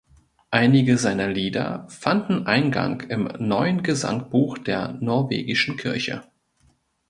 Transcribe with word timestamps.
Einige 0.49 0.97
seiner 0.97 1.27
Lieder 1.27 1.85
fanden 1.87 2.47
Eingang 2.47 3.01
im 3.01 3.29
neuen 3.37 3.83
Gesangbuch 3.83 4.57
der 4.57 4.93
Norwegischen 4.93 5.77
Kirche. 5.77 6.23